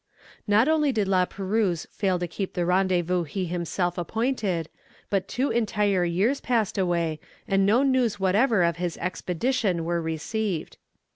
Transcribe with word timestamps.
Not 0.47 0.67
only 0.67 0.91
did 0.91 1.07
La 1.07 1.25
Perouse 1.25 1.85
fail 1.91 2.17
to 2.17 2.27
keep 2.27 2.55
the 2.55 2.65
rendezvous 2.65 3.21
he 3.21 3.45
himself 3.45 3.99
appointed, 3.99 4.67
but 5.11 5.27
two 5.27 5.51
entire 5.51 6.03
years 6.05 6.41
passed 6.41 6.75
away, 6.79 7.19
and 7.47 7.67
no 7.67 7.83
news 7.83 8.19
whatever 8.19 8.63
of 8.63 8.77
his 8.77 8.97
expedition 8.97 9.85
were 9.85 10.01
received. 10.01 10.77